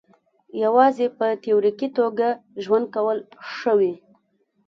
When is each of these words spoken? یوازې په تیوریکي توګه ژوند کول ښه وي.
یوازې 0.63 1.07
په 1.17 1.25
تیوریکي 1.43 1.87
توګه 1.97 2.27
ژوند 2.63 2.85
کول 2.95 3.17
ښه 3.55 3.71
وي. 3.79 3.93